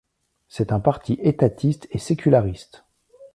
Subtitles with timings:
[0.47, 2.85] C'est un parti étatiste et séculariste.